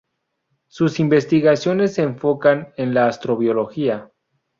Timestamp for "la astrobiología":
2.95-4.11